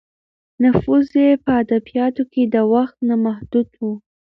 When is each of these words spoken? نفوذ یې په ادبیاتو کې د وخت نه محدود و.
نفوذ 0.63 1.07
یې 1.23 1.29
په 1.43 1.51
ادبیاتو 1.61 2.23
کې 2.31 2.43
د 2.53 2.55
وخت 2.73 2.97
نه 3.09 3.15
محدود 3.25 3.69
و. 3.81 3.81